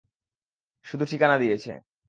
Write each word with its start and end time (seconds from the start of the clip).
শুধু 0.85 1.03
ঠিকানা 1.05 1.35
দিয়েছে। 1.37 1.71